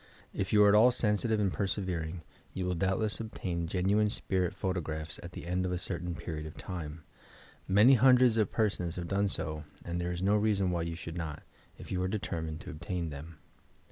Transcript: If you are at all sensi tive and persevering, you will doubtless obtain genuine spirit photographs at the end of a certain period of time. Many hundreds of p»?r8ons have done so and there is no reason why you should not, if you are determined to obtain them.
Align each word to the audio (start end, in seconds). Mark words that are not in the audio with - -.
If 0.33 0.51
you 0.51 0.63
are 0.63 0.69
at 0.69 0.73
all 0.73 0.91
sensi 0.91 1.27
tive 1.27 1.39
and 1.39 1.53
persevering, 1.53 2.23
you 2.55 2.65
will 2.65 2.73
doubtless 2.73 3.19
obtain 3.19 3.67
genuine 3.67 4.09
spirit 4.09 4.55
photographs 4.55 5.19
at 5.21 5.33
the 5.33 5.45
end 5.45 5.63
of 5.63 5.71
a 5.71 5.77
certain 5.77 6.15
period 6.15 6.47
of 6.47 6.57
time. 6.57 7.03
Many 7.67 7.93
hundreds 7.93 8.35
of 8.37 8.51
p»?r8ons 8.51 8.95
have 8.95 9.07
done 9.07 9.27
so 9.27 9.63
and 9.85 10.01
there 10.01 10.11
is 10.11 10.23
no 10.23 10.35
reason 10.35 10.71
why 10.71 10.81
you 10.81 10.95
should 10.95 11.17
not, 11.17 11.43
if 11.77 11.91
you 11.91 12.01
are 12.01 12.07
determined 12.07 12.61
to 12.61 12.71
obtain 12.71 13.11
them. 13.11 13.37